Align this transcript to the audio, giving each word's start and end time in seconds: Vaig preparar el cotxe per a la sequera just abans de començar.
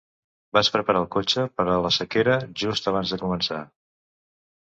Vaig 0.57 0.69
preparar 0.75 1.01
el 1.03 1.09
cotxe 1.15 1.43
per 1.59 1.65
a 1.73 1.75
la 1.87 1.91
sequera 1.97 2.39
just 2.63 2.89
abans 2.93 3.13
de 3.17 3.21
començar. 3.25 3.61